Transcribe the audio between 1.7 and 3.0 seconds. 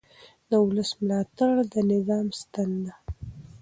د نظام ستنه ده